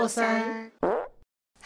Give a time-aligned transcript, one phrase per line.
[0.00, 0.70] 过三。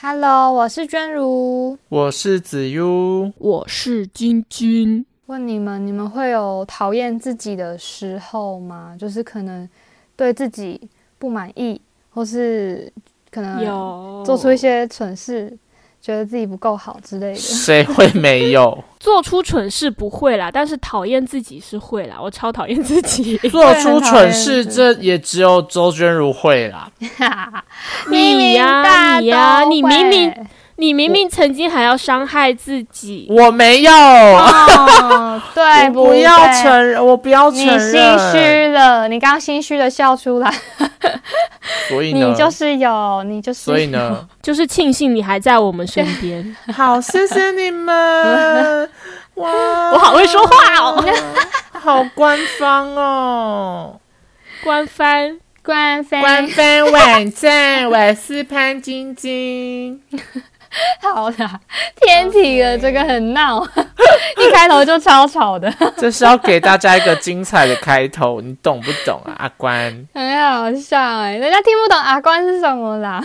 [0.01, 1.79] Hello，我是娟如。
[1.89, 5.07] 我是子悠，我是君君。
[5.27, 8.97] 问你们，你们会有讨厌自己的时候吗？
[8.99, 9.69] 就是可能
[10.17, 10.81] 对自己
[11.17, 11.81] 不满意，
[12.11, 12.93] 或是
[13.31, 15.57] 可能有做出一些蠢事，
[16.05, 17.35] 觉得自己不够好之类的。
[17.35, 18.85] 谁会没有？
[19.01, 22.17] 做出蠢事不会啦，但是讨厌自己是会啦。
[22.21, 23.39] 我超讨厌自己。
[23.49, 26.91] 做出蠢事，这也只有周娟如会啦。
[28.11, 30.47] 你呀大你呀都你明明会
[30.85, 38.19] 你明明曾经还要伤害自己，我没有，哦，对， 我不要承认，我不要承认你认。
[38.19, 40.55] 心虚了，你刚刚心虚的笑出来，
[41.89, 42.27] 所以呢？
[42.27, 44.29] 你就是有，你就是所以呢？
[44.43, 46.55] 就是庆幸你还在我们身边。
[46.77, 48.91] 好，谢谢你们。
[49.37, 49.51] 哇，
[49.91, 51.03] 我好会说话哦，
[51.73, 53.99] 好官方哦。
[54.63, 55.39] 官方。
[55.65, 59.99] 官方官方网站，我是潘晶晶。
[61.01, 61.61] 好啦，
[62.01, 63.63] 天体了，这个很闹，
[64.39, 70.07] 一开头就超吵的， 这是要给大家一个精彩的开头，你懂不懂啊，阿关？
[70.15, 73.23] 很好笑哎、人家听不懂阿关是什么啦。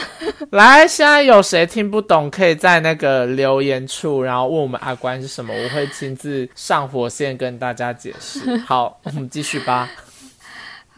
[0.51, 8.57] 来，现在有谁听不懂，可以在那个留言处，然后问我们阿关是什么，我会亲自上火线跟大家解释。
[8.57, 9.89] 好，我们继续吧。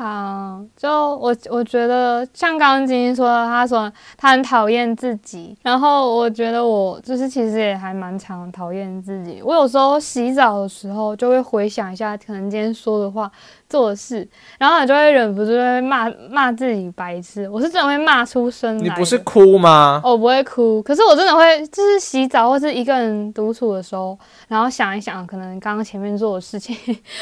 [0.01, 9.43] 好，就我我觉得像刚刚晶晶说的，她说她很讨厌自己，然后我觉得我就是其实也还蛮常讨厌自己。
[9.45, 13.31] 我有时候洗澡的时候就会回想一下，可能今天说的话、
[13.71, 14.27] 做的事，
[14.59, 17.49] 然后你就会忍不住会骂骂自己白痴。
[17.49, 18.83] 我是真的会骂出声来。
[18.83, 20.01] 你不是哭吗？
[20.03, 26.75] 我不会哭，可是我真的会，就是洗澡或是一个人独处的时候，然后想一想，可能刚刚前面做的事情，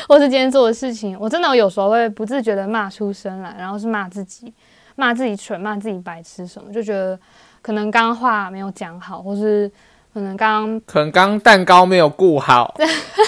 [0.08, 4.52] 或是今天做的事情，我真的有时候会不自觉的骂出声来，然后是骂自己，
[4.96, 7.20] 骂自己蠢，骂自己白痴什么，就觉得
[7.62, 9.72] 可能刚刚话没有讲好，或是
[10.14, 12.74] 可能刚刚可能刚蛋糕没有顾好，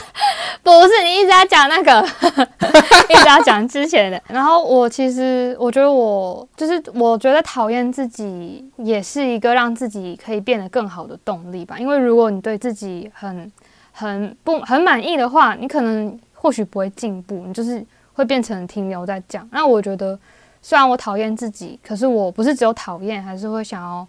[0.64, 2.02] 不是你一直在讲那个，
[3.09, 4.22] 一直在讲之前的。
[4.28, 11.78] 然后我其实我觉得我就是我觉得讨厌自己也是一个让自己可以变得更好的动力吧。
[11.78, 13.52] 因为如果你对自己很
[13.91, 19.47] 很不很满意的话，你可能或许不会进步，你就是会变成停留在这样。
[19.52, 20.18] 那我觉得
[20.64, 24.06] 虽然我讨厌自己，可是我不是只有讨厌，还是会想要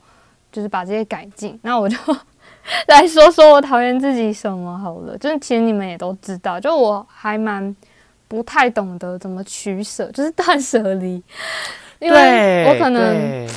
[0.51, 1.59] 就是把这些改进。
[1.63, 1.97] 那我就。
[2.89, 7.75] 来说说我讨厌自己什么好了，就是其实你们也都知道，就我还蛮
[8.29, 11.23] 不太懂得怎么取舍，就是断舍离，
[11.99, 13.49] 因为对，我可能对。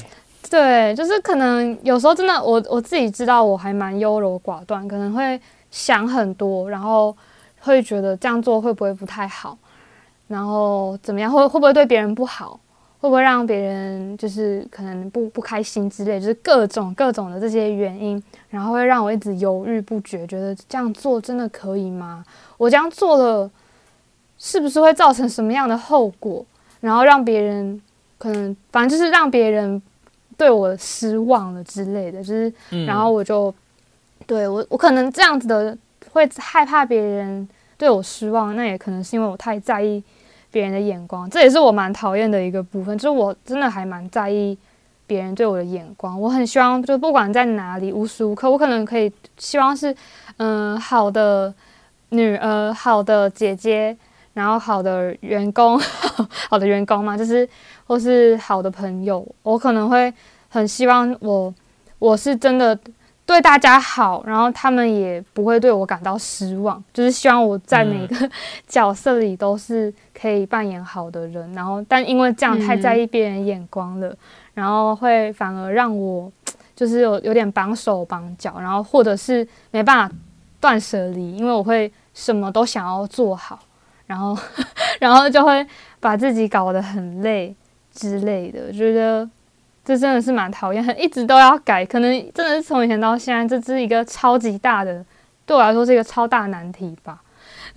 [0.48, 5.42] 对，就是可能有时候真的我我自己知道我还蛮优柔寡断，可能会
[5.72, 7.14] 想很多，然后
[7.62, 9.58] 会觉得这样做会不会不太好，
[10.28, 12.60] 然后怎么样会会不会对别人不好，
[13.06, 22.26] 会不会让别人就是可能不不开心之类，就是各种各种的这些原因，然后会让我一直犹豫不决，觉得这样做真的可以吗？
[22.58, 23.52] 我这样做了，
[24.40, 26.44] 是不是会造成什么样的后果？
[26.82, 27.80] 然后让别人
[28.18, 29.80] 可能反正就是让别人
[30.36, 33.54] 对我失望了之类的，就是嗯然后我就
[34.26, 35.78] 对我我可能这样子的
[36.12, 40.04] 会害怕别人对我失望，那也可能是因为我太在意
[40.56, 44.58] 别人的眼光，这也是我蛮讨厌的一个部分，就是我真的还蛮在意
[45.06, 49.94] 别人对我的眼光，我很希望就不管在哪里，无时无刻我可能可以希望是
[50.38, 51.54] 嗯、好的
[52.12, 53.98] 女儿、好的姐姐，
[54.34, 55.78] 然后好的员工、
[56.50, 57.46] 好的员工嘛，就是
[57.86, 60.14] 或是好的朋友，我可能会
[60.48, 61.54] 很希望我
[62.00, 62.80] 我是真的
[63.26, 68.30] 对大家好，然后他们也不会对我感到失望，就是希望我在每个
[68.68, 74.16] 角色里都是可以扮演好的人，然后但因为这样太在意别人眼光了，
[74.54, 76.32] 然后会反而让我
[76.76, 80.16] 就是有有点绑手绑脚，然后或者是没办法
[80.60, 83.60] 断舍离，因为我会什么都想要做好，
[84.06, 84.38] 然后
[85.02, 85.66] 然后就会
[86.00, 87.56] 把自己搞得很累
[87.92, 89.28] 之类的，觉得
[89.86, 95.06] 这真的是蛮讨厌，一直都要改，可能真的是从以前到现在，这是一个超级大的，
[95.46, 97.22] 对我来说是一个超大难题吧，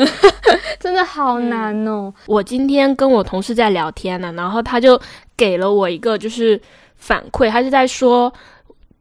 [0.81, 2.11] 真的好难哦。
[2.25, 4.99] 我今天跟我同事在聊天呢、然后他就
[5.37, 6.59] 给了我一个就是
[6.97, 8.33] 反馈，他是在说，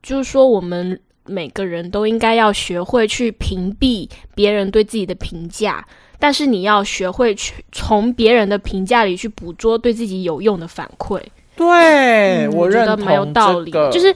[0.04, 5.86] 就是说我们每个人都应该要学会去屏蔽别人对自己的评价，
[6.20, 11.22] 但是你要学会去从别人的评价里去捕捉对自己有用的反馈。
[11.58, 14.16] 对、嗯我认同觉得蛮有道理，这个就是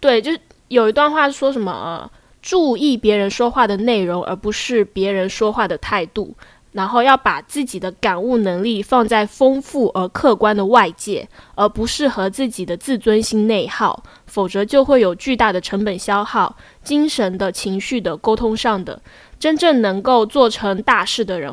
[0.00, 0.38] 对，就是
[0.68, 2.10] 有一段话说什么、呃
[2.42, 6.34] 注意别人说话的内容，而不是别人说话的态度。
[6.72, 19.00] 然后要把自己的感悟能力放在丰富而客观的外界，而不是和自己的自尊心内耗，否则就会有巨大的成本消耗，精神的、情绪的、沟通上的。
[19.38, 21.50] 真正能够做成大事的人，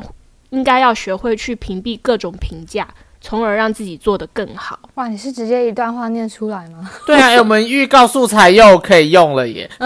[0.50, 2.86] 应该要学会去屏蔽各种评价，
[3.22, 4.78] 从而让自己做得更好。
[4.96, 6.90] 哇，你是直接一段话念出来吗？
[7.06, 9.70] 对啊，我们预告素材又可以用了耶！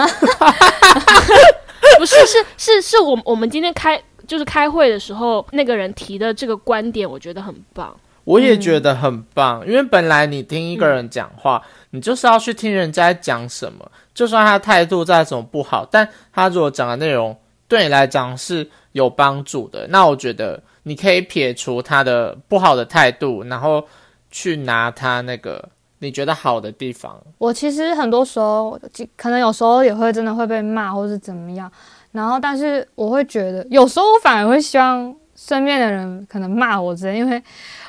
[1.99, 7.95] 不是，是是是我我们今天开就是开会的时候，那个人提的这个观点，我觉得很棒。
[8.25, 23.85] 我也觉得很棒，因为本来你听一个人讲话，你就是要去听人家讲什么，就算他态度再怎么不好，但他如果讲的内容对你来讲是有帮助的，那我觉得你可以撇除他的不好的态度，然后
[24.31, 25.69] 去拿他那个
[25.99, 27.21] 你觉得好的地方。
[27.39, 28.79] 我其实很多时候，
[29.17, 31.69] 可能有时候也会真的会被骂，或是怎么样。
[32.13, 37.43] 然后，但是我会觉得，有时候我反而会希望身边的人可能骂我之类，因为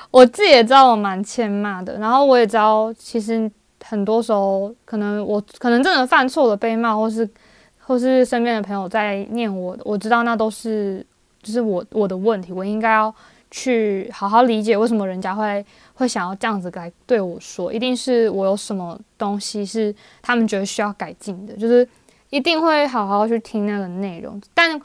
[0.09, 1.99] 我自己也知道我蛮欠骂的。
[1.99, 3.49] 然后我也知道，其实
[3.85, 7.29] 很多时候可能我可能真的犯错了被骂，或是
[7.77, 11.05] 或是身边的朋友在念我，我知道那都是
[11.47, 13.13] 就是我我的问题，我应该要
[13.49, 21.87] 去好好理解为什么人家会会想要这样子来对我说，一定是我有什么东西是他们觉得需要改进的，就是。
[22.29, 24.77] 一定会好好去听那个内容，但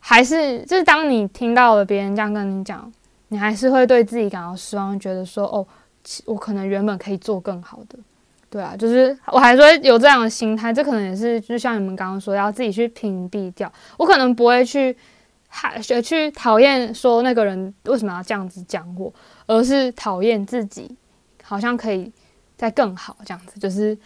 [0.00, 2.92] 还是就是当你听到了别人这样跟你讲，
[3.28, 5.66] 你还是会对自己感到失望，觉得说哦，
[6.26, 7.98] 我可能原本可以做更好的，
[8.50, 10.70] 对啊，就是我还是会有这样的心态。
[10.70, 13.72] 这可能也是就像你们刚刚说，要自己去屏蔽掉。
[13.96, 14.94] 我可能不会去
[15.80, 19.12] 学去讨厌说那个人为什么要这样子讲我，
[19.46, 20.94] 而是讨厌自己
[21.42, 22.12] 好像可以
[22.56, 23.96] 再更好这样子，就是。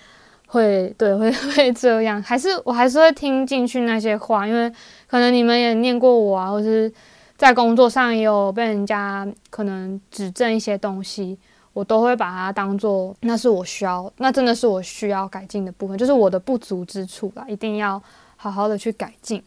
[0.50, 4.73] 会对会 会这样，还是我还是会听进去那些话，因为
[5.06, 6.91] 可能你们也念过我啊，或是
[7.37, 11.39] 在工作上也有被人家可能指正一些东西，
[11.75, 18.03] 我都会把它当做那是我需要，那真的是我需要改进的部分，就是我的不足之处吧，一定要
[18.37, 19.43] 好好的去改进。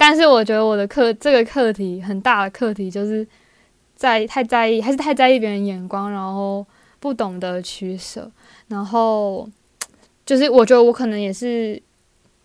[0.00, 3.26] 但是我觉得我的课这个课题很大的课题，就是
[3.94, 6.66] 在太在意，还是太在意别人眼光，然后
[6.98, 8.30] 不懂得取舍，
[8.68, 9.46] 然后。
[10.26, 11.82] 就是我觉得我可能也是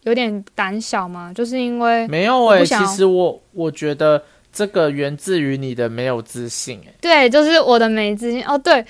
[0.04, 6.96] 有点胆小嘛，就是因为没有诶，其实我我觉得这个源自于你的没有自信诶。
[7.00, 8.58] 对，就是我的没自信哦。
[8.58, 8.84] 对，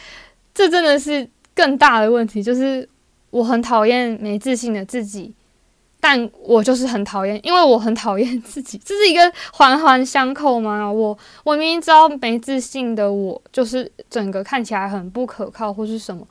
[0.54, 2.88] 这真的是更大的问题，就是
[3.32, 5.34] 我很讨厌没自信的自己，
[6.08, 9.20] 但我就是很讨厌，因为我很讨厌自己，这是一个
[9.54, 10.88] 环环相扣吗？
[10.88, 16.24] 我我明明知道没自信的我，就是整个看起来很不可靠或是什么。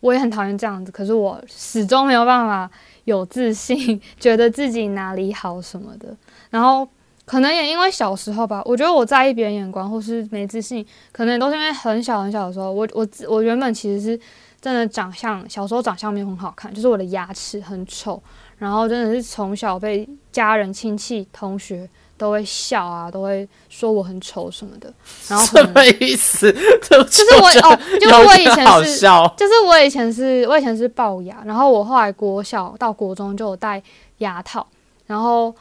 [0.00, 2.70] 我也很讨厌这样子，可是我始终没有办法
[3.04, 6.16] 有自信， 觉得自己哪里好什么的。
[6.48, 6.88] 然后
[7.26, 10.82] 可能也因为小时候吧，我觉得我在意别人眼光或是没自信，
[11.12, 14.18] 可能都是因为很小很小的时候，我我我原本其实是
[14.62, 18.22] 真的长相，小时候长相没有很好看，就是我的牙齿很丑，
[18.60, 21.90] 然后真的是从小被家人、亲戚、同学。
[22.20, 24.92] 都会笑啊，都会说我很丑什么的，
[25.26, 26.52] 然后什么意思？
[26.52, 29.00] 就是我哦，就是我以前是，
[29.38, 33.82] 就是我以前是，我以前是龅牙，然后我后来国小到国中就有戴
[34.18, 34.66] 牙套，
[35.06, 35.54] 然后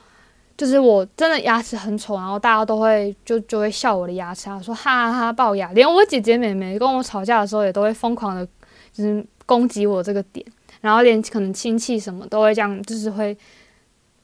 [0.58, 8.46] 就是我真的牙齿很丑，然后大家都会就就会笑我的牙齿啊，说哈哈哈龅牙，连我姐姐妹妹跟我吵架的时候也都会疯狂的，
[8.92, 10.46] 就是攻击我这个点，
[10.82, 13.38] 然后连可能亲戚什么都会这样，就是会。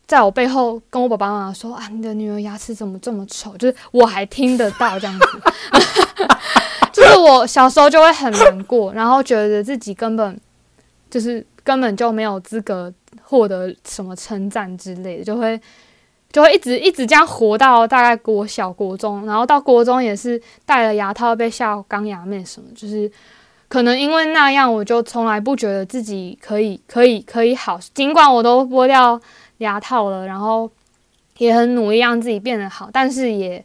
[0.07, 3.57] 在我背后跟我爸爸妈妈说啊，你的女儿牙齿怎么这么丑？
[3.57, 5.25] 就是我还听得到这样子，
[6.93, 10.39] 就是我小时候就会很难过，然后觉得自己根本
[11.09, 12.93] 就是根本就没有资格
[13.24, 15.59] 获得什么称赞之类的，就会
[16.31, 23.12] 就会一直一直这样活到大概国小国中，然后到国中也是戴了牙套被笑钢牙妹什么，就是
[23.75, 29.20] 可能因为那样，我就从来不觉得自己可以可以可以好，尽管我都剥掉。
[29.58, 30.70] 牙套了，然后
[31.39, 33.63] 也很努力让自己变得好，但是也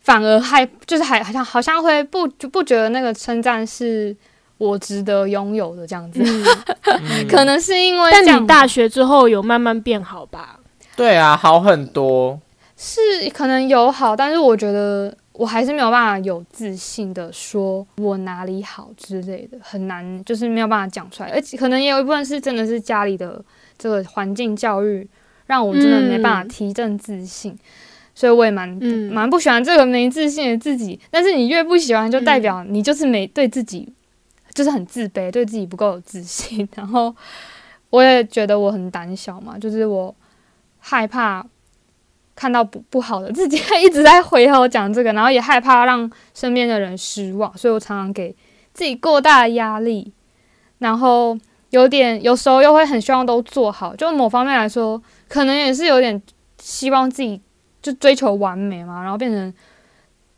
[0.00, 4.16] 反而还就是还好像好像会不就不觉得那个称赞是
[4.58, 6.20] 我值得拥有的这样子，
[7.28, 8.10] 可能是因为。
[8.10, 10.58] 但你大学之后有慢慢变好吧？
[10.96, 12.40] 对啊，好很多。
[12.76, 13.00] 是
[13.32, 21.30] 可能有好，但是我觉得我还是没有办法有自信的说我哪里好之类的，很难，就是没有办法讲出来。
[21.30, 23.44] 而且可能也有一部分是真的是家里的
[23.78, 25.08] 这个环境教育。
[25.46, 27.56] 让我真的没办法提振自信，
[28.16, 28.68] 所以我也蛮
[29.12, 30.98] 蛮不喜欢这个没自信的自己。
[31.08, 33.88] 但是你越不喜欢，就代表你就是没对自己
[34.52, 36.68] 就是很自卑，对自己不够有自信。
[36.74, 37.14] 然后
[37.90, 40.12] 我也觉得我很胆小嘛，就是我
[40.80, 41.46] 害怕
[42.36, 48.36] 看到不不好的，自己还一直在回头讲这个，然后也害怕让身边的人失望，所以我常常给
[48.74, 50.12] 自己过大的压力，
[50.78, 51.36] 然后
[51.70, 56.22] 有点有时候又会很希望都做好，就某方面来说，可能也是有点
[56.60, 57.40] 希望自己
[57.80, 59.54] 就追求完美嘛，然后变成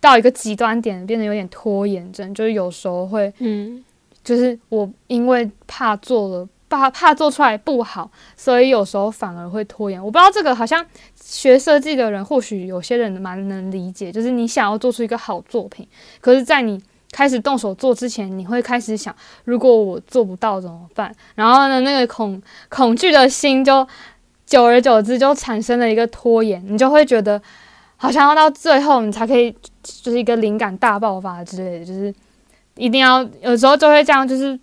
[0.00, 3.85] 到一个极端点，变得有点拖延症，就是有时候会，嗯，
[4.23, 6.49] 就是我因为怕做了。
[6.69, 9.99] 怕怕做出来不好，所以有时候反而会拖延。
[9.99, 10.85] 我不知道这个好像
[11.15, 15.89] 学设计的人，或许有些人蛮能理解，就是你想要做出一个好作品，
[16.21, 16.79] 可是，在你
[17.11, 21.15] 开始动手做之前，你会开始想，如果我做不到怎么办？
[21.35, 23.87] 然后呢，那个恐恐惧的心就
[24.45, 27.41] 久而久之就产生了一个拖延，你就会觉得
[27.97, 29.51] 好像要到最后你才可以，
[29.83, 32.15] 就是一个灵感大爆发之类的，就是
[32.77, 34.59] 一定要有时候就会这样，就是。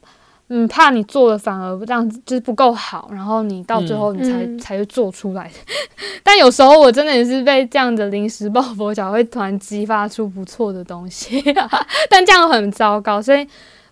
[0.47, 5.51] 嗯，怕你做的反而让就是不够好，然后你到最后你才才会做出来。
[6.21, 11.43] 但有时候我真的也是被这样的临时抱佛脚，会突然激发出不错的东西。
[12.11, 13.47] 但这样很糟糕，所以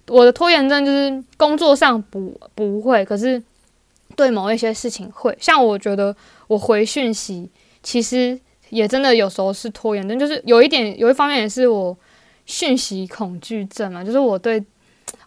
[0.07, 3.41] 我的拖延症就是工作上不不会，可是
[4.15, 5.36] 对某一些事情会。
[5.41, 6.15] 像我觉得
[6.48, 7.50] 我回讯息，
[7.81, 11.98] 其实也真的有时候是拖延症，就是有一点有一方面也是我
[12.45, 14.63] 讯息恐惧症嘛，就是我对。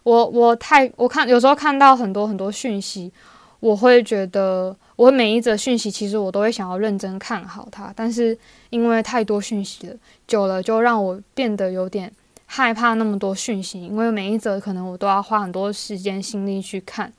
[0.03, 3.11] 我我太我看有时候看到很多很多讯息，
[3.59, 8.37] 我会觉得我每一则讯息其实我都会想要认真看好它，但是
[8.69, 9.95] 因为太多讯息了，
[10.27, 12.11] 久了就让我变得有点
[12.45, 17.11] 害怕那么多讯息，因为每一则可能我都要花很多时间心力去看，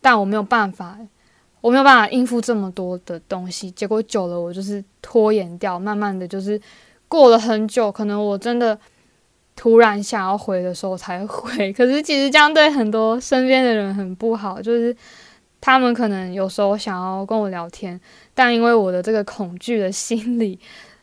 [0.00, 0.98] 但我没有办法，
[1.60, 6.60] 我没有办法应付这么多的东西，结果久了我就是拖延掉，慢慢的就是
[7.06, 8.78] 过了很久，可能我真的。
[9.58, 14.96] 突然想要回的时候才回， 可是其实这样对很多身边的人很不好，就是
[15.60, 18.00] 他们可能有时候想要跟我聊天，
[18.34, 20.60] 但因为我的这个恐惧的心理。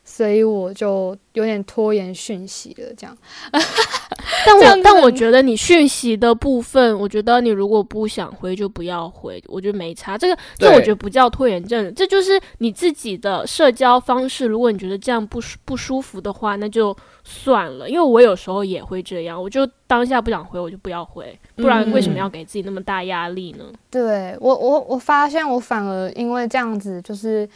[0.07, 3.17] 所以我就有点拖延讯息了，这样。
[4.45, 10.15] 但我但我觉得你讯息的部分，我觉得你如果不想回就不要回，我觉得没差。
[10.15, 14.45] 这个这我觉得不叫拖延症，这就是你自己的社交方式。
[14.45, 17.89] 如果你觉得这样不舒不舒服的话，那就算了。
[17.89, 23.65] 因为我有时候也会这样，我就当下不想回，我就不要回，不然为什么要给自己那么大压力呢？
[23.89, 27.49] 对我我我发现我反而因为这样子就是。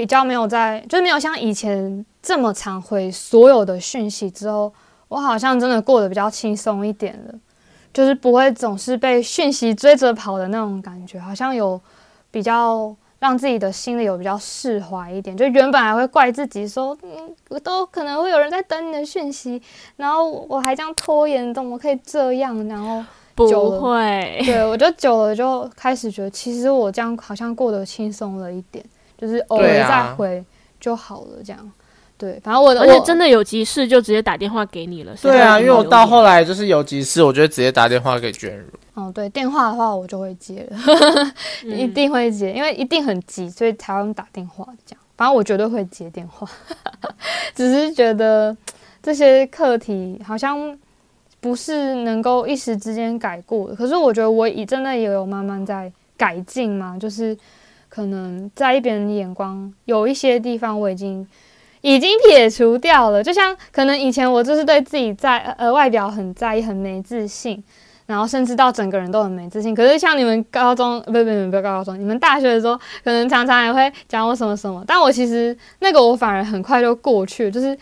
[0.00, 4.72] 比较没有在，就是没有像以前这么常回所有的讯息之后，
[5.08, 7.34] 我好像真的过得比较轻松一点了，
[7.92, 11.78] 就是不会总是被讯息追着跑的那种感觉，好像有
[12.30, 15.36] 比较让自己的心里有比较释怀一点。
[15.36, 19.60] 就原本还会怪自己说，嗯，我都可能会有人在等你的讯息，
[19.96, 22.66] 然后我还这样拖延，怎么可以这样？
[22.66, 23.04] 然后
[23.34, 23.46] 不
[23.78, 28.82] 会，对我就久了就开始觉得，其实我这样好像过得轻松了一点。
[29.20, 30.42] 就是偶尔再回
[30.80, 31.72] 就好了，这样，
[32.16, 35.12] 对，反正我而且真的有急事就直接打电话给你了。
[35.20, 38.64] 对啊，因为我到后来就是有急事，我就直接打电话给娟如。
[38.94, 40.78] 哦，对，电话的话我就会接了，
[41.64, 45.00] 一定会接，因为一定很急，所以才用打电话这样。
[45.18, 46.48] 反正我绝对会接电话，
[47.54, 48.56] 只是觉得
[49.02, 50.78] 这些课题好像
[51.40, 53.74] 不是能够一时之间改过的。
[53.74, 57.36] 可是我觉得我已真的也有慢慢在改进嘛，就是。
[57.90, 61.26] 可能在意别人的眼光，有一些地方我已经
[61.80, 63.20] 已经撇除掉了。
[63.22, 67.60] 就像可能以前我就是对自己在呃外表很在意，很没自信，
[68.06, 69.74] 然后甚至到整个人都很没自信。
[69.74, 77.76] 可是像你们高中，不不不不高中，你们大学的时候，可能常常也会讲我什么什么，但我其实那个我反而很快就过去，就是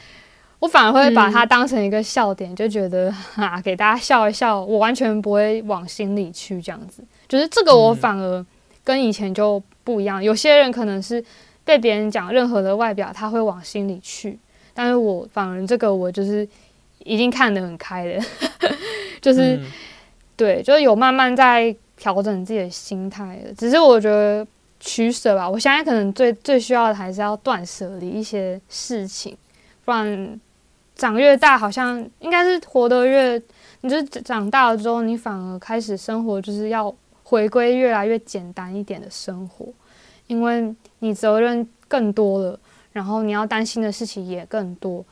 [0.58, 7.04] 我反而会把它当成一个笑点，就觉得啊给大家笑一笑，我完全不会往心里去这样子。
[7.28, 8.46] 就是这个我反而
[8.82, 9.62] 跟以前就。
[9.88, 11.24] 不一样，有些人可能是
[11.64, 14.38] 被别人讲任何的外表，他会往心里去，
[14.74, 16.46] 但是我反而这个我就是
[17.04, 18.22] 已经看得很开了，
[19.22, 19.58] 就是
[20.36, 23.54] 对，就是有慢慢在调整自己的心态了。
[23.56, 24.46] 只是我觉得
[24.78, 29.34] 取舍吧，我现在可能最最需要的还是要断舍离一些事情，
[29.86, 30.38] 不然
[30.96, 33.40] 长越大，好像应该是活得越，
[33.80, 36.94] 你就长大了之后，你反而开始生活就是要。
[37.30, 39.66] 回归越来越简单一点的生活，
[40.28, 42.58] 因为你责任更多了，
[42.92, 45.04] 然后你要担心的事情也更多，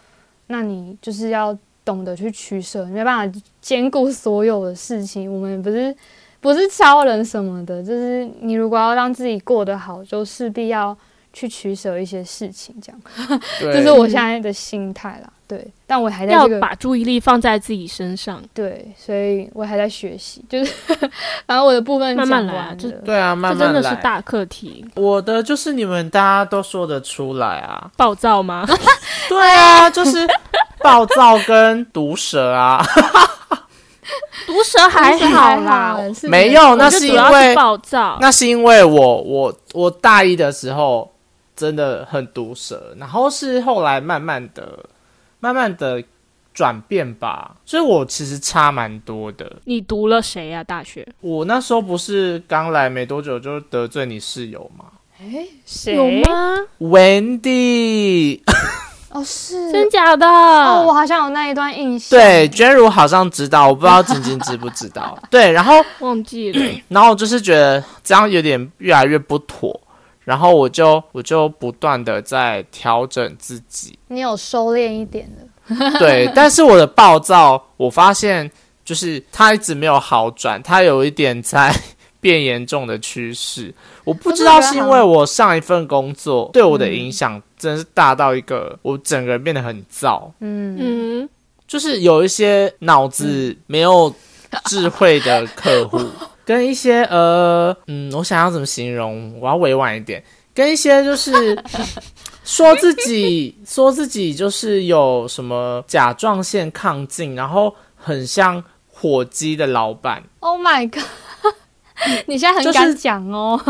[0.46, 5.32] 那你就是要懂得去取舍，没办法兼顾所有的事情。
[5.32, 5.94] 我们不是
[6.40, 10.96] 不是超人什么的，就是你如果要让自己过得好，就势必要
[11.38, 13.00] 去取舍一些事情，这样，
[13.60, 15.30] 对这是我现在的心态啦。
[15.46, 18.42] 对，但我还在要这个把注意力放在自己身上。
[18.54, 20.72] 对，所以我还在学习，就是
[21.46, 23.64] 反正我的部分慢慢来啊这对啊，这慢慢来。
[23.66, 28.66] 真的是大课题，我的就是你们大家都说得出来啊， 暴躁吗？
[29.28, 30.26] 对啊，就是
[30.78, 32.82] 暴躁跟毒舌啊，
[34.46, 38.16] 毒舌还好啦，是没有，那是因为暴躁。
[38.20, 41.08] 那是因为我我我大一的时候
[41.56, 44.78] 真的很毒舌，然后是后来慢慢的、
[45.40, 46.02] 慢慢的
[46.52, 49.56] 转变吧，所以我其实差蛮多的。
[49.64, 54.84] 你读了谁呀、大学我那时候不是刚来没多久就得罪你室友吗
[55.18, 56.10] 哎，谁有？
[56.30, 58.42] 吗？？Wendy，
[59.08, 60.26] 哦，是真假的？
[60.26, 62.18] 哦，我好像有那一段印象。
[62.18, 65.18] 对，娟如好像知道，我不知道晶晶知不知道。
[65.30, 66.72] 对，然后忘记了。
[66.88, 69.80] 然后就是觉得这样有点越来越不妥，
[70.26, 73.96] 然后我就我就不断的在调整自己。
[74.08, 75.46] 你有收敛一点的。
[75.98, 78.50] 对，但是我的暴躁，我发现
[78.84, 81.74] 就是它一直没有好转，它有一点在
[82.20, 83.72] 变严重的趋势。
[84.04, 90.76] 我不知道是因为我上一份工作对我的影响真是大到一个，我整个人变得很躁，嗯，
[91.22, 91.28] 嗯，
[91.66, 94.12] 就是有一些脑子没有
[94.66, 95.98] 智慧的客户，
[96.46, 99.38] 跟一些呃嗯，我想要怎么形容？
[99.40, 100.22] 我要委婉一点，
[100.54, 101.32] 跟一些就是
[102.44, 111.02] 说自己说自己就是有什么甲状腺亢进，然后很像火鸡的老板，Oh my god！
[112.26, 113.60] 你现在很敢讲哦。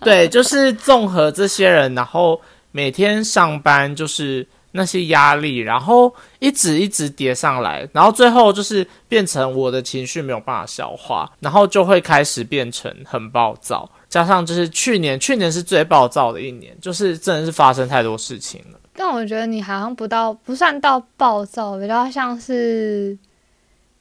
[0.00, 2.40] 对，就是综合这些人，然后
[2.72, 13.88] 每天上班就是那些压力，然后一直一直叠上来，然后最后就是变成我的情绪没有办法消化，然后就会开始变成很暴躁。
[14.08, 18.80] 加上就是去年，去年是最暴躁的一年，就是真的是发生太多事情了。
[18.96, 23.16] 但我觉得你好像不到，不算到暴躁，比较像是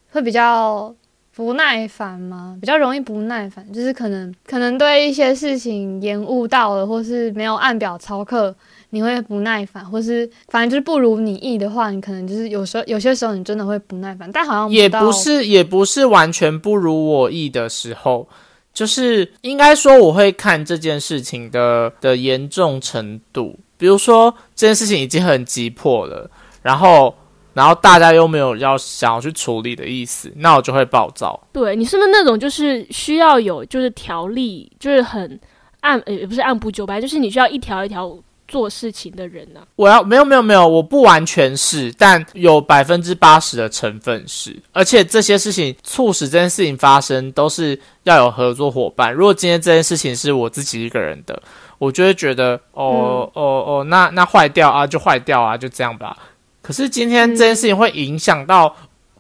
[0.10, 0.94] 会比较
[1.36, 2.56] 不耐烦吗？
[2.62, 8.56] 比较容易不耐烦，就是可能可能对一些事情延误到了，或是没有按表操课，
[8.92, 18.28] 你会不耐烦，或是反正就是不如你意的话，你可能就是有时候有些时候你真的会不耐烦，但好像也不是也不是完全不如我意的时候，
[18.72, 23.58] 就是应该说我会看这件事情的的严重程度。
[23.76, 26.30] 比如说这件事情已经很急迫了，
[26.62, 27.14] 然后
[27.54, 31.40] 然后大家又没有要想要去处理的意思，那我就会暴躁。
[31.52, 35.40] 对你是不是那种就是需要有就是条例，就是很
[35.82, 49.12] 按呃也不是按部就班，就是你需要一条一条做事情的人呢、我要没有没有没有，我不完全是，但有百分之八十的成分是，而且这些事情促使这件事情发生，都是要有合作伙伴。
[49.12, 51.42] 如果今天这件事情是我自己一个人的，
[51.80, 56.16] 我就会觉得，哦、哦哦，那那坏掉啊，就坏掉啊，就这样吧。
[56.64, 58.76] 可是今天这件事情会影响到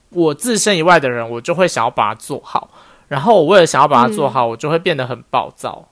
[0.09, 2.67] 我自身以外的人，我就会想要把它做好。
[3.09, 5.87] 然后我为了想要把它做好，我就会变得很暴躁。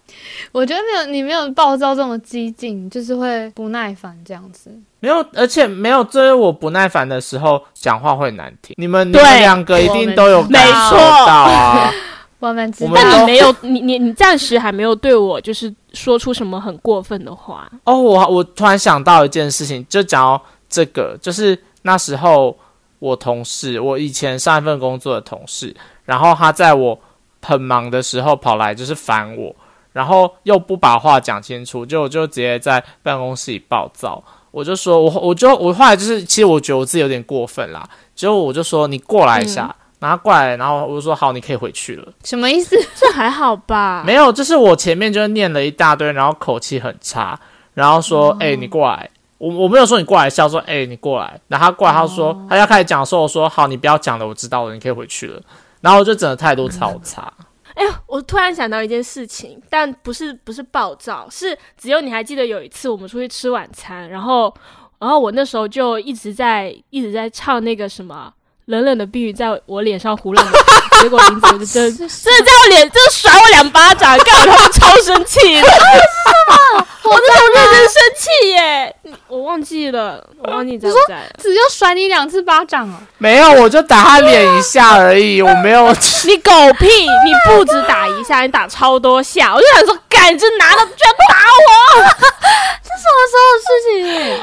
[0.51, 4.71] 我觉得没有你没有暴躁这么激进，就是会不耐烦这样子。
[5.01, 8.73] 没有，而且没有，就是我不耐烦的时候讲话会难听。
[8.79, 11.91] 你们你对们两个一定都有感没受错到啊。
[12.39, 17.69] 我们知道我们都但你没有，你你你暂时还没有对我就是说出什么很过分的话。
[17.83, 22.57] 哦，我我突然想到一件事情，就讲到这个，就是那时候
[22.97, 26.97] 我同事，我以前上一份工作的同事，然后他在我
[27.43, 29.53] 很忙的时候跑来就是烦我，
[29.91, 34.23] 然后又不把话讲清楚，就就直接在办公室里暴躁。
[34.51, 37.87] 我就说，我我就我后来就是，其实我觉得我自己有点过分啦。
[38.13, 42.11] 结果我就说你过来一下，然后过来，然后我就说好，你可以回去了。
[42.23, 42.75] 什么意思？
[42.95, 44.03] 这还好吧？
[44.05, 47.39] 没有，就是我前面就念了一大堆，然后口气很差，
[47.73, 49.09] 然后说：“哎、你过来。”
[49.41, 55.41] 我我没有说你过来笑，说：“哎、你过来。”然后他过来，他说、他要开始讲的时候，我说：“好，你不要讲了，我知道了，你可以回去了。”
[55.81, 57.33] 然后我就整个态度超差。
[57.73, 64.53] 哎呀，我突然想到一件事情，但不是不是暴躁，是只有你还记得有一次我们出去吃晚餐，然后
[64.99, 68.31] 然后我那时候就一直在一直在唱那个什么
[68.65, 70.59] 冷冷的冰雨在我脸上胡乱的，
[71.01, 75.67] 结果林子就真 真的在我脸，真的甩我两巴掌，干我他妈超生气的，
[77.03, 78.95] 我那时候认真生气耶，
[79.27, 81.25] 我忘记了，我忘记你在不在了。
[81.37, 82.95] 只有甩你两次巴掌哦。
[83.17, 85.87] 没有，我就打他脸一下而已， 我没有。
[86.25, 86.87] 你 狗屁！
[86.87, 92.03] 你不止打一下，你打超多下，我就想说，干，你这拿了居然打我！
[92.83, 94.41] 这什么时候的事情？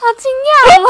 [0.00, 0.84] 好惊讶哦！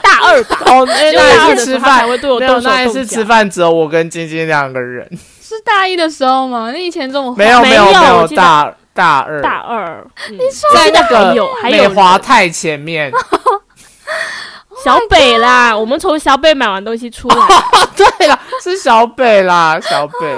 [0.00, 5.08] 大二吧，哦，那一次吃饭才会对我没有，动手那一次吃饭只有我跟晶晶两个人，
[5.42, 6.70] 是大一的时候吗？
[6.72, 10.38] 那以前这么没有没有有没有大大二，大二，嗯、
[10.72, 13.12] 在那个有还有美华泰前面。
[14.82, 17.36] 小北啦，我们从小北买完东西出来，
[17.96, 20.14] 对了，是小北啦，小北。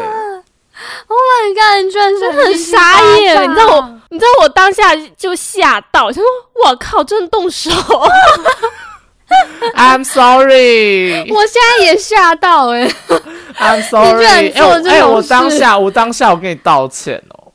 [1.08, 1.84] Oh my god！
[1.84, 6.24] 你居然是很傻眼你知道我你知道我当下就吓到，想说
[6.62, 7.70] 我靠，真的动手
[9.74, 12.86] ，I'm sorry, 我现在也吓到哎、
[13.58, 14.12] I'm sorry。
[14.12, 17.52] 你居然做这种哎我哎，我当下，我当下，我跟你道歉哦。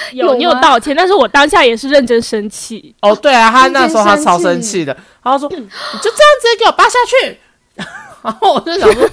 [0.12, 5.68] 有你有道歉，但是我当下也是认真生气，哦，对啊，他那时候他超生气的，然后说： “你就
[6.02, 7.38] 这样直接给我扒下去。”
[8.22, 9.08] 然后我就想说，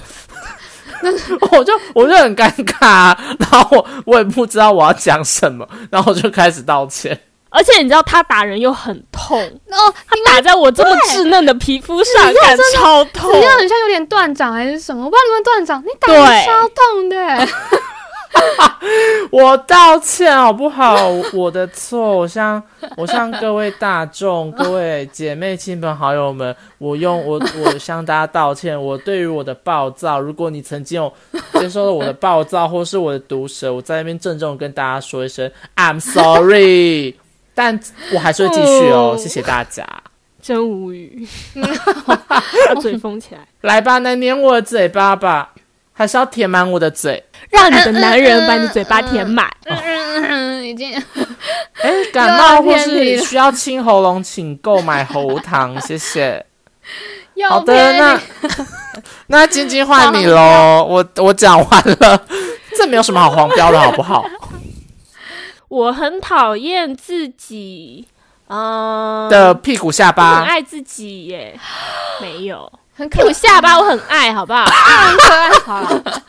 [1.52, 7.18] 我就我就很尴尬、啊，然后我我也不知道我要讲什么，然后我就开始道歉。
[7.48, 13.40] 而且你知道他打人又很痛，哦，他打在我这么稚嫩的皮肤上，感超痛你。
[13.42, 17.48] 要很像有点断掌还是什么，我不知道你们断掌，你打对的超痛的、欸。
[19.30, 21.08] 我道歉好不好？
[21.32, 22.62] 我的错，我向
[22.96, 28.80] 我向各位大众、各位姐妹、亲朋好友们，我用我 我向大家道歉。
[28.80, 31.12] 我对于我的暴躁，如果你曾经有
[31.60, 37.16] 接受了我的暴躁，或是我的毒舌，我在那边郑重跟大家说一声 I'm sorry，
[37.54, 37.78] 但
[38.14, 39.86] 我还是会继续哦，哦谢谢大家。
[40.40, 41.26] 真无语，
[42.68, 45.52] 把嘴封起来，来吧，来捏我的嘴巴吧，
[45.96, 47.24] 还是要填满我的嘴。
[47.50, 49.48] 让你的男人把你嘴巴填满。
[49.64, 50.92] 嗯，已经
[51.80, 56.44] 哎，感冒或是需要清喉咙，请购买喉糖，谢谢。
[57.48, 58.20] 好的，那
[59.28, 62.26] 那晶晶换你喽，我我讲完了，
[62.76, 64.24] 这没有什么好黄标的好不好？
[65.68, 68.06] 我很讨厌自己，
[68.48, 71.58] 嗯、的屁股下巴很巴，爱自己耶，
[72.20, 74.64] 没有很可屁股下巴我很爱，好不好？
[74.64, 75.50] 很可爱。
[75.60, 76.22] 好了，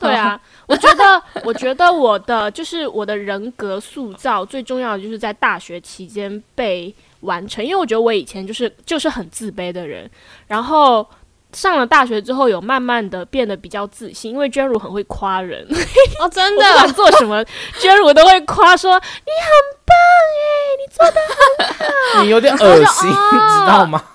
[0.00, 10.10] 对啊，我觉得，我觉得我的就是我的人格塑造最重要的就是在大学期间被完成，因为我觉得我以前就是就是很自卑的人，
[10.46, 11.06] 然后。
[11.52, 15.66] 上了大学之后，有慢慢的变得比较自信，因为娟如很会夸人，
[16.20, 17.44] 哦，真的不管的，做什么，
[17.78, 19.52] 娟如都会夸说你很
[19.86, 19.94] 棒
[20.42, 24.02] 哎，你做的很好你有点恶心，哦你知道吗？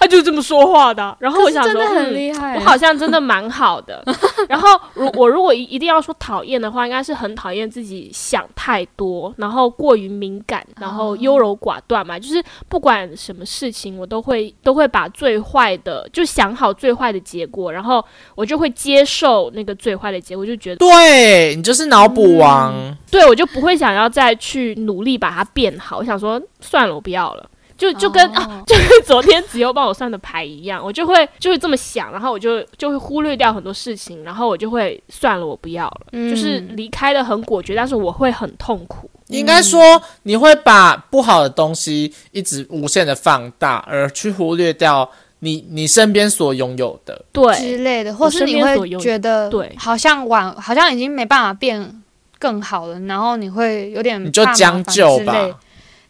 [0.00, 1.16] 他就这么说话的。
[1.20, 2.56] 然后我想说，真的很嗯厉害。
[2.56, 4.02] 我好像真的蛮好的。
[4.48, 12.18] 然后，如我如果一一定要说讨厌的话，应该是很讨厌自己想太多，然后过于敏感，然后优柔寡断嘛。
[12.18, 22.74] 就是不管什么事情，我都会都会把最坏的就想好最坏的结果，然后我就会接受那个最坏的结果，就觉得对你就是脑补王，
[23.10, 25.98] 对我就不会想要再去努力把它变好。
[25.98, 27.48] 我想说算了，我不要了。
[27.74, 39.10] 就就跟、啊，哦就跟昨天子悠帮我算的牌一样，我就会就会这么想，然后我就就会忽略掉很多事情，然后我就会算了，我不要了，嗯就是离开的很果决，但是我会很痛苦。
[39.28, 45.10] 应该说你会把不好的东西一直无限的放大，而去忽略掉
[45.44, 47.24] 你你身边所拥有的。
[47.32, 52.02] 对之类的，或是你会觉得对好像晚，好像已经没办法变
[52.38, 55.60] 更好了，然后你会有点你就怕麻烦将就吧。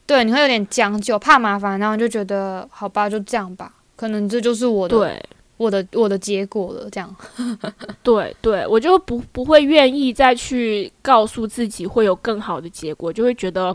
[0.04, 5.22] 对，你会有点将就，怕麻烦，然后就觉得好吧，就这样吧，可能这就是我的对
[5.56, 7.16] 我的我的结果了，这样。
[8.02, 13.74] 对对，我就不不会愿意再去告诉自己会有更好的结果，就会觉得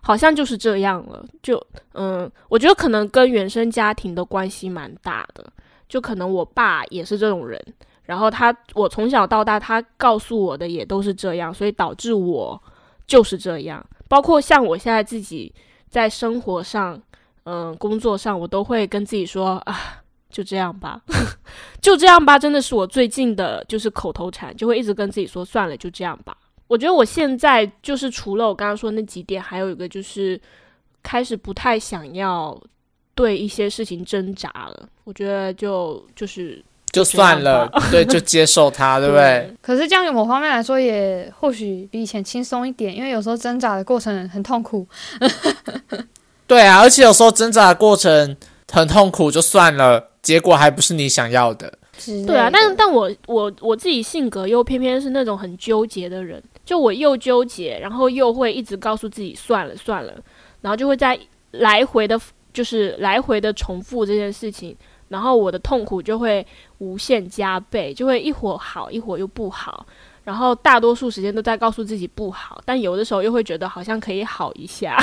[0.00, 1.24] 好像就是这样了。
[1.42, 1.62] 就
[1.94, 5.44] 嗯，我觉得可能跟原生家庭的关系蛮大的，
[5.88, 7.60] 就可能我爸也是这种人，
[8.04, 12.60] 然后他我从小到大他告诉我的也都是这样，所以导致我
[13.06, 13.84] 就是这样。
[14.08, 15.52] 包括像我现在自己
[15.88, 17.00] 在生活上，
[17.44, 21.02] 嗯，工作上，我都会跟自己说啊，就这样吧，
[21.82, 26.36] 就这样吧，真的是我最近的就是口头禅，就会一直跟自己说算了，就这样吧。
[26.68, 30.40] 我觉得我现在就是除了我刚刚说那几点，还有一个就是
[31.02, 32.56] 开始不太想要
[33.14, 34.88] 对一些事情挣扎了。
[35.04, 39.50] 我觉得就就是就算了，对，就接受它， 对不对？
[39.62, 44.86] 可是这样某方面来说，也或许比以前轻松一点，因为有时候挣扎的过程很痛苦。
[46.46, 48.36] 对啊，而且有时候挣扎的过程
[48.70, 51.72] 很痛苦，就算了，结果还不是你想要的。
[52.26, 60.14] 对啊，但但我我我自己性格又偏偏是那种很纠结的人，就我又纠结，然后又会一直告诉自己算了算了，
[60.60, 61.18] 然后就会在
[61.52, 62.18] 来回的，
[62.52, 64.76] 就是来回的重复这件事情，
[65.08, 66.46] 然后我的痛苦就会
[66.78, 69.86] 无限加倍，就会一会儿好一会儿又不好，
[70.24, 74.96] 然后大多数时间都在告诉自己不好，但有的时候又会觉得好像可以好一下。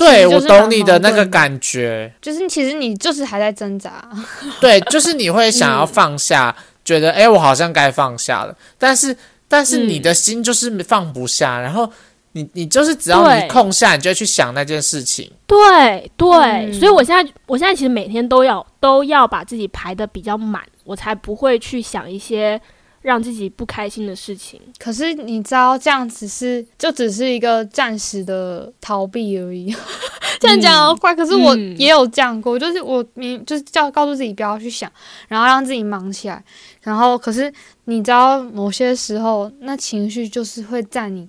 [0.00, 2.12] 对，我懂你的那个感觉。
[2.22, 4.02] 就是其实你就是还在挣扎，
[4.60, 9.14] 对，就是你会想要放下，觉得哎，诶我好像该放下了，但是
[9.46, 9.88] 但是嗯。
[9.88, 11.90] 你的心就是放不下，然后
[12.32, 13.42] 你你就是只要对。
[13.42, 15.30] 你空下，你就会去想那件事情。
[15.46, 16.72] 对对，嗯。
[16.72, 22.60] 所以我现在我现在其实每天都要都要把自己排的比较满，我才不会去想一些
[23.02, 24.60] 让自己不开心的事情。
[24.78, 29.74] 可是你知道这样只是就只是一个暂时的逃避而已。
[30.40, 34.90] 这样讲好怪，可是我嗯也有这样过，就是我明就是叫告诉自己不要去想，
[35.28, 36.42] 然后让自己忙起来，
[36.82, 37.52] 然后可是
[37.84, 41.28] 你知道某些时候那情绪就是会在你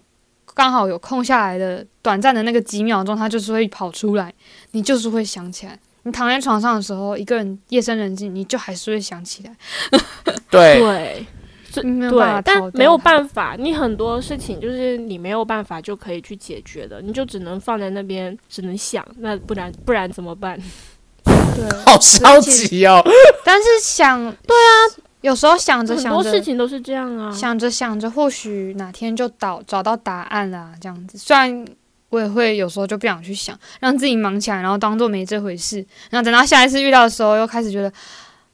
[0.53, 4.33] 刚好有空下来的短暂的那个几秒钟，它就是会跑出来，
[4.71, 5.77] 你就是会想起来。
[6.03, 9.55] 你躺在床上的时候，一个人夜深人静，你就还是会想起来，
[10.49, 11.25] 对，对
[11.73, 20.59] 对，但没有办法，你很多事情就是你没有办法就可以去解决的，你就只能放在那边，只能想，那不然不然怎么办？
[21.23, 21.77] 对。
[21.85, 23.01] 好消极哦。
[23.45, 27.31] 但是想，对啊，有时候想着想很多，事情都是这样啊。
[27.31, 31.17] 想着想着，或许哪天就找找到答案啦，这样子。
[31.17, 31.65] 虽然
[32.09, 37.91] 我也会有时候就不想去想，让自己忙起来，然后当做没这回事，然后等到下一次遇到的时候，又开始觉得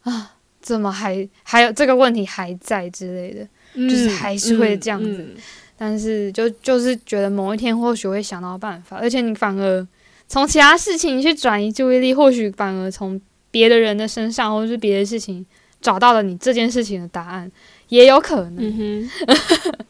[0.04, 0.32] 啊，
[0.68, 3.48] 怎么还还有这个问题还在之类的。
[3.76, 5.10] 就是还是会这样子。
[5.10, 5.34] 嗯。
[5.36, 5.36] 嗯
[5.80, 9.88] 但是就就是觉得某一天或许会想到办法，而且你反而
[10.28, 15.46] 从其他事情去转移注意力，或许反而从别的人的身上或者是别的事情
[15.80, 17.52] 找到了你这件事情的答案，
[17.90, 18.56] 也有可能。
[18.58, 19.36] 嗯哼，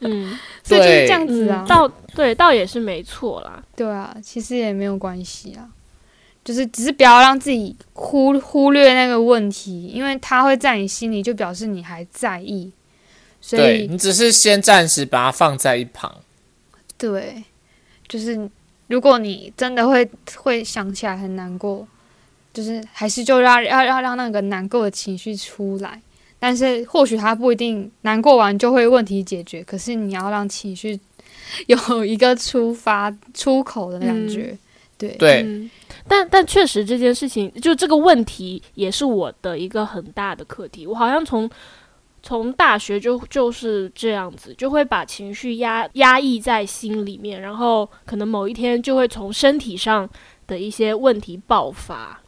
[0.00, 1.64] 嗯，所以就是这样子啊。
[1.66, 3.62] 嗯，倒对，倒也是没错啦。
[3.74, 5.66] 对啊，其实也没有关系啊，
[6.48, 12.72] 就是只是不要让自己忽忽略那个问题，因为它会在你心里，就表示你还在意。
[13.38, 16.10] 所以对你只是先暂时把它放在一旁。
[16.96, 17.44] 对，
[18.08, 18.48] 就是
[18.86, 21.86] 如果你真的会会想起来很难过，
[22.54, 26.00] 就是还是就让要要让那个难过的情绪出来。
[26.38, 30.98] 但是或许他不一定难过完就会问题解决，可是你要让情绪
[31.68, 34.56] 有一个出发出口的感觉。
[34.96, 35.70] 对对，嗯，
[36.08, 40.86] 但但确实这件事情，就这个问题也是我的一个很大的课题。
[40.86, 41.48] 我好像从
[42.22, 50.08] 从大学就就是这样子，就会把情绪压压抑在心里面，然后可能某一天就会从身体上
[50.46, 52.20] 的一些问题爆发。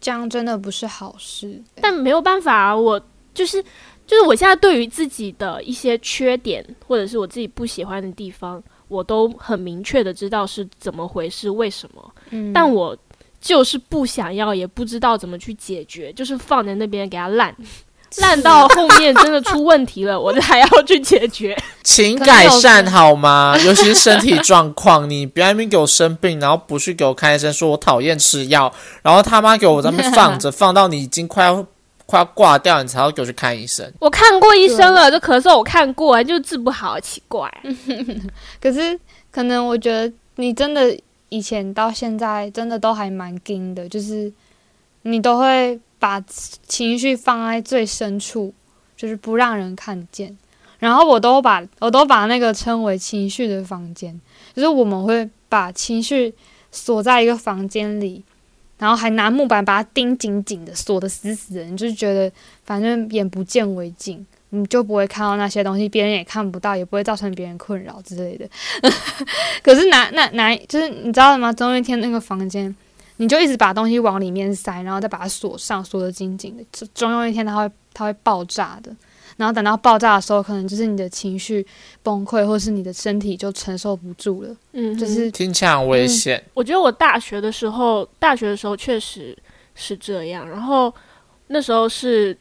[0.00, 1.62] 这样真的不是好事。
[1.74, 3.00] 但没有办法啊，我
[3.34, 3.62] 就是
[4.06, 12.14] 就是我现在对于自己的一些缺点，或者是我自己不喜欢的地方，我都很明确的知道是怎么回事，为什么。
[12.30, 12.96] 嗯，但我
[13.40, 17.54] 就是不想要，也不知道怎么去解决，就是放在那边给它烂，
[18.18, 21.56] 烂到后面真的出问题了，我还要去解决。
[21.82, 23.56] 请改善好吗？
[23.64, 28.72] 尤其是身体状况，你不要在那边给我生病，然后不去给我看医生，说我讨厌吃药，
[29.02, 31.64] 然后他妈给我在那边放着，放到你已经快要
[32.04, 33.90] 快要挂掉，你才要给我去看医生。
[34.00, 37.48] 我看过医生了，这咳嗽我看过，就治不好，奇怪。
[38.60, 38.98] 可是
[39.30, 40.96] 可能我觉得你真的
[41.30, 44.30] 以前到现在真的都还蛮硬的，就是
[45.02, 46.20] 你都会把
[46.66, 48.52] 情绪放在最深处，
[48.96, 50.36] 就是不让人看见。
[50.78, 54.18] 然后我都把我都把那个称为情绪的房间，
[54.54, 56.34] 就是我们会把情绪
[56.70, 58.24] 锁在一个房间里，
[58.78, 61.64] 然后还拿木板把它钉紧紧的，锁得死死的。
[61.64, 62.32] 你就觉得
[62.64, 68.48] 反正眼不见为净，你就不会看到那些东西，别人也看不到，也不会造成别人困扰之类的。
[69.62, 71.52] 可是哪那哪就是你知道吗？
[71.52, 72.74] 总有一天那个房间，
[73.16, 76.64] 你就一直把东西往里面塞，然后再把它锁上，锁得紧紧的。
[76.72, 78.94] 总总有一天它会它会爆炸的。
[79.36, 81.66] 然后等到爆炸的时候，可能就是你的情绪
[82.02, 84.54] 崩溃，或是你的身体就承受不住了。
[84.72, 86.42] 嗯，就是听起来很危险。
[86.52, 89.34] 我觉得我大学的时候，大学的时候确实
[89.74, 90.46] 是这样。
[90.46, 90.92] 然后
[91.46, 92.36] 那时候是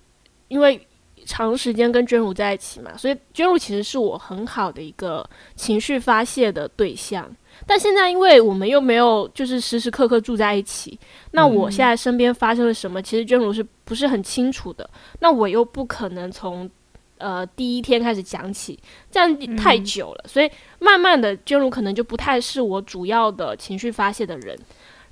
[0.50, 0.86] 因为
[1.30, 5.24] 长时间跟娟如在一起嘛，所以娟如其实是我很好的一个
[5.56, 7.30] 情绪发泄的对象。
[7.68, 10.98] 但现在因为我们又没有就是时时刻刻住在一起，
[11.34, 14.90] 那我现在身边发生了什么，其实娟如是不是很清楚的。
[15.20, 16.68] 那我又不可能从
[17.20, 18.80] 呃第一天开始讲起，
[19.12, 24.58] 这样太久了，所以慢慢的娟如可能就不太是我主要的情绪发泄的人。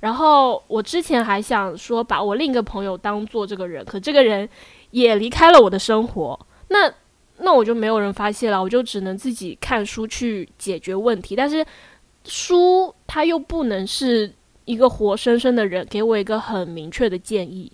[0.00, 4.48] 然后我之前还想说把我另一个朋友当做这个人，可这个人
[4.90, 6.92] 也离开了我的生活，那
[7.38, 11.36] 那我就没有人发泄了，我就只能自己看书去解决问题。
[11.36, 11.64] 但是
[12.24, 14.32] 书它又不能是
[14.64, 17.70] 一个活生生的人给我一个很明确的建议，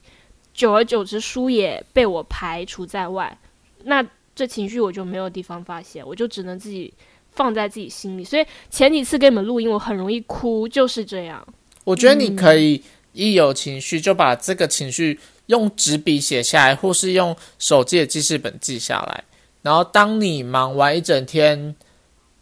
[0.53, 3.37] 久而久之书也被我排除在外，
[3.85, 6.92] 那这情绪我就没有地方发泄，我就只能自己
[7.33, 8.24] 放在自己心里。
[8.24, 11.46] 所以前几次给你们录音，我很容易哭，就是这样。
[11.85, 19.24] 我觉得你可以一有情绪就把这个情绪用纸笔写下来，或是用手机的记事本记下来。
[19.62, 21.74] 然后当你忙完一整天，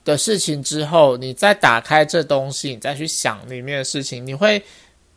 [0.04, 4.60] 的事情之后，你再打开这东西，你再去想里面的事情，你会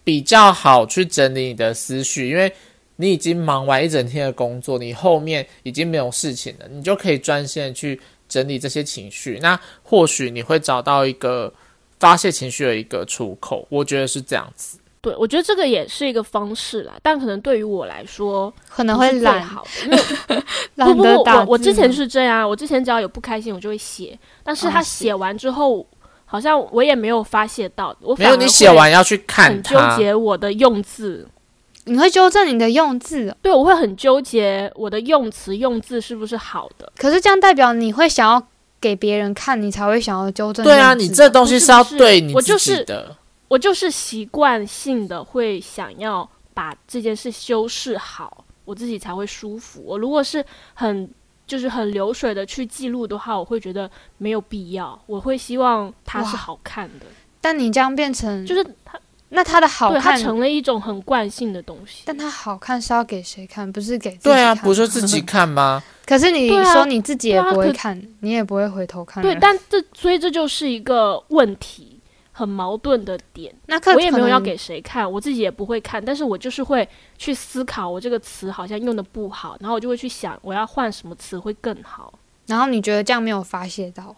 [0.03, 2.53] 比较好去整理你的思绪，因为
[2.95, 9.39] 你已经忙完一整天的工作，你后面已经没有事情了，你就可以专心的去整理这些情绪。
[9.41, 11.51] 那或许你会找到一个
[11.99, 14.77] 发泄情绪的一个出口，我觉得是这样子。
[15.05, 19.97] 对，我觉得这个也是一个方式啦，但可能对于我来说可能会懒，好的，因为
[20.83, 25.85] 不不我我之前是这样，我之前只要有不开心，我就会写，但是他写完之后，
[26.25, 29.77] 好像我也没有发泄到，我没有，你写完要去看很纠。
[29.95, 31.27] 结我的用字，
[31.83, 36.91] 你会纠正你的用字哦，对我会很纠结我的用词用字是不是好的。
[36.97, 38.41] 可是这样代表你会想要
[38.81, 43.15] 给别人看，你才会想要纠正对啊，你这东西是要对你自我就是己的。
[43.47, 49.84] 我就是习惯性的会想要把这件事修饰好，我自己才会舒服。
[49.86, 51.10] 我如果是很
[51.45, 54.99] 就是很流水的去记录的话，我会觉得没有必要。
[55.05, 57.05] 我会希望它是好看的，
[57.39, 62.03] 但你这样变成，就是它那它的好对它看，成了一种很惯性的东西。
[62.05, 63.71] 但它好看是要给谁看？
[63.71, 65.84] 不是给自己对啊，看不是自己看吗？
[66.05, 69.21] 可是你说你自己也不会看，你也不会回头看。
[69.21, 71.94] 对，但这所以这就是一个问题，
[72.37, 73.55] 很矛盾的点。
[73.67, 82.13] 那可我也没有要给谁看，我自己也不会看，但是我就是会去思考，我这个词好像用的不好，然后我就会去想，我要换什么词会更好。
[82.47, 84.13] 然后你觉得这样没有发泄到，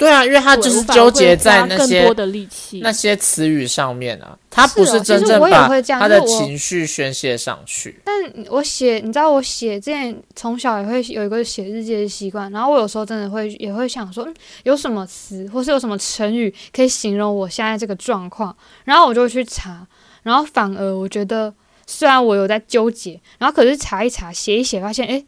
[0.00, 2.80] 对啊，因为他就是纠结在那些更多的力气。
[2.80, 8.00] 那些词语上面啊，他不是真正把会这样他的情绪宣泄上去。
[8.02, 8.14] 但
[8.48, 19.86] 我写，你知道我写之前从小也会有一个写日记的习惯，然后我有时候真的会也会想说，嗯，有什么词或是有什么成语可以形容我现在这个状况，然后我就会去查，
[20.22, 21.52] 然后反而我觉得
[21.86, 25.26] 虽然我有在纠结，然后可是查一查写一写，发现诶，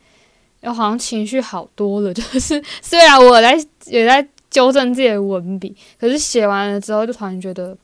[0.62, 7.77] 我好像情绪好多了， 就是虽然我在也在纠正自己的文笔，可是写完了之后就突然觉得。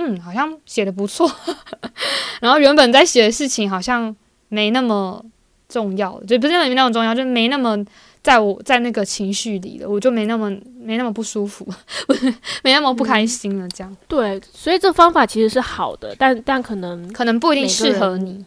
[0.00, 1.28] 嗯，好像写的不错，
[2.40, 4.14] 然后原本在写的事情好像
[4.48, 5.20] 没那么
[5.68, 7.76] 重要，就不是没那么重要，就没那么
[8.22, 11.66] 在我在那个情绪里了，我就没那么没那么不舒服，
[12.62, 18.44] 没那么不开心了，这样、对，所以这方法其实是好的，但但可能可能不一定适合你。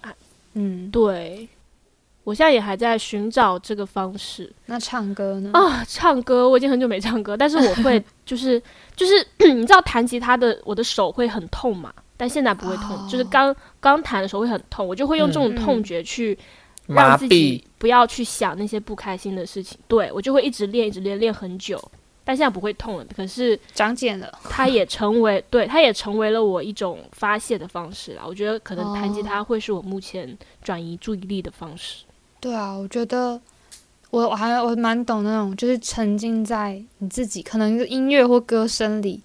[0.53, 1.49] 嗯，对
[2.31, 5.51] 我现在也还在寻找这个方式那唱歌呢？
[5.53, 5.83] 啊。
[5.85, 8.61] 唱歌我已经很久没唱歌，但是我会 就是
[8.95, 9.13] 就是
[9.53, 16.39] 你知道弹吉他的我的手会很痛嘛，但现在不会痛，哦就是刚刚弹的时候会很痛，我就会用这种嗯痛觉去
[16.87, 19.77] 让自己，不要去想那些不开心的事情。
[19.89, 21.77] 对我就会一直练，一直练，练很久。
[22.23, 28.23] 但现在不会痛了，可是长茧了，它也成为对，它也成为了我一种发泄的方式啦。
[28.25, 32.05] 我觉得可能弹吉他会是我目前转移注意力的方式。
[32.41, 33.39] 对啊，我觉得
[34.09, 39.21] 我我还我蛮懂那种，就是沉浸在你自己可能音乐或歌声里，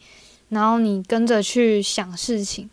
[0.51, 2.69] 然后你跟着去想事情，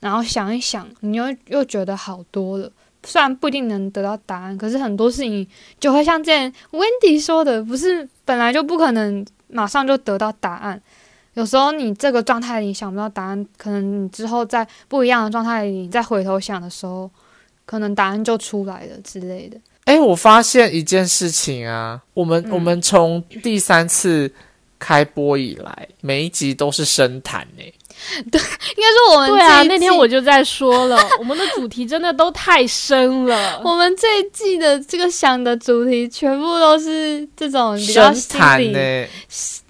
[0.00, 2.70] 然后想一想，你又又觉得好多了。
[3.02, 5.46] 虽然不一定能得到答案，可是很多事情
[5.80, 10.78] 就会像这样 Wendy 说的，不是本来就不可能马上就得到答案。
[11.32, 17.10] 有时候你这个状态里想不到答案，可能你之后在不一样的状态里，你再回头想的时候，
[17.64, 19.58] 可能答案就出来了之类的。
[19.88, 24.30] 哎，我发现一件事情啊，我们、嗯我们从第三次
[24.78, 27.72] 开播以来，每一集都是深谈诶。
[28.22, 33.60] 应该说我们对啊，那天我就在说了，我们的主题真的都太深了。
[33.64, 39.06] 我们这一季的这个想的主题全部都是这种比较深心理谈呢，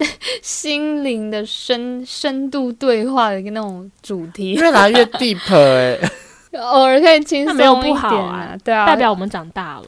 [0.43, 5.97] 心灵的深深度对话的那种主题，越来越 deep 哎。
[6.59, 9.85] 偶尔可以轻松那没有不一点好啊对啊，代表我们长大了。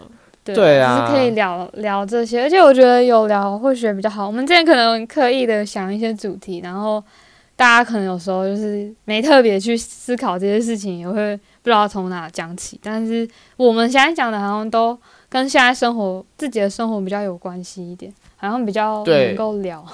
[0.54, 4.26] 对对啊就是可以聊聊这些，而且我觉得有聊或许比较好。
[4.28, 7.04] 我们之前可能刻意的想一些主题，然后
[7.56, 12.80] 大家可能有时候就是没特别去思考这些事情，也会不知道从哪讲起。
[12.84, 14.98] 但是我们现在讲的好像都
[15.30, 19.86] 跟现在生活自己的生活比较有关系一点，好像比较能够聊，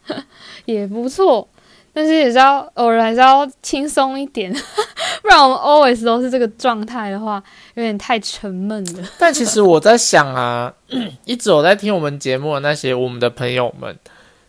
[0.64, 1.46] 也不错。
[1.92, 4.52] 但是也是要偶尔还是要轻松一点，
[5.22, 7.42] 不然我们 always 都是这个状态的话，
[7.74, 9.08] 有点太沉闷了。
[9.18, 10.72] 但其实我在想啊，
[11.24, 13.96] 一直有在听我们节目的那些我们的朋友们，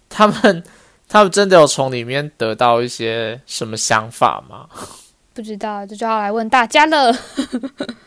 [0.10, 0.63] 他们
[1.08, 4.67] 他们真的有从里面得到一些什么想法吗？
[5.33, 7.15] 不知道，这就要来问大家了。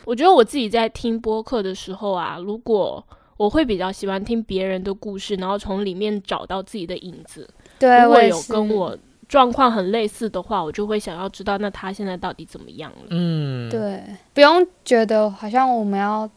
[0.05, 3.03] 我觉得我自己在听播客的时候啊，如果
[3.37, 7.49] 我会比较喜欢听别人的故事，然后从里面找到自己的影子。
[7.79, 8.95] 对，如果有我也是跟我
[9.33, 13.07] 状况很类似的话，我就会想要知道那他现在到底怎么样了。
[13.09, 13.99] 嗯，对，
[14.31, 16.29] 不用觉得好像我们要，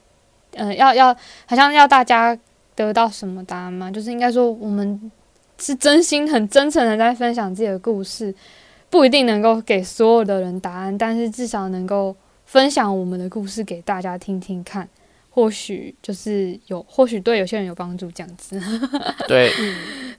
[0.54, 2.34] 嗯、要要，好像要大家
[2.74, 5.12] 得到什么答案嘛，就是应该说我们
[5.58, 8.34] 是真心、很真诚的在分享自己的故事，
[8.88, 12.16] 不一定能够给所有的人答案，但是至少能够
[12.46, 14.88] 分享我们的故事给大家听听看，
[15.28, 18.58] 或许就是有，或许对有些人有帮助，这样子。
[19.28, 19.52] 对，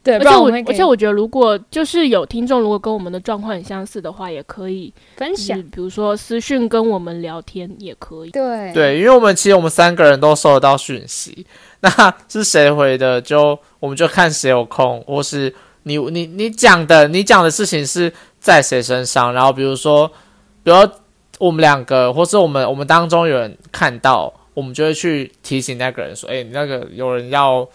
[0.08, 5.62] 对，而且我而且我觉得，如果就是有听众如果跟我们的状况很相似的话，也可以分享。
[5.64, 8.30] 比如说私讯跟我们聊天也可以。
[8.32, 11.46] 对对，因为我们其实我们三个人都收得到讯息，
[11.82, 11.90] 那
[12.30, 15.54] 是谁回的就我们就看谁有空，或是
[15.84, 20.08] 你你你讲的你讲的事情是在谁身上，然后比如说，
[20.64, 20.78] 比如
[21.40, 27.68] 我们两个，或是我们我们当中有人看到，我们就会去提醒那个人说，哎、你那个有人要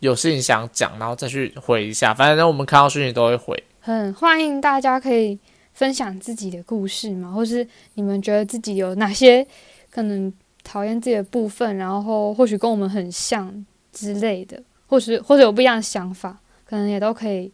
[0.00, 3.64] 有事情想讲，然后再去回一下，反正我们看到讯息都会回。
[3.80, 5.38] 很欢迎大家可以
[5.72, 9.46] 分享自己的故事嘛，或是你们觉得自己有哪些
[9.90, 10.32] 可能
[10.62, 16.38] 讨厌自己的部分，然后或许跟我们很像之类的，或是或者有不一样的想法，
[16.68, 17.50] 可能也都可以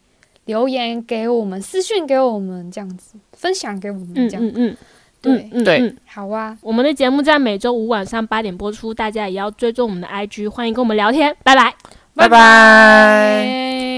[0.47, 4.45] 留言给我们，私讯给我们这样子，分享给我们嗯这样。
[4.45, 4.77] 嗯嗯，
[5.21, 5.97] 对，对嗯嗯。
[6.07, 11.35] 好啊，我们的节目在每周五晚上八点播出，大家也要追踪我们的 IG，欢迎跟我们聊天，
[12.15, 13.94] 拜拜。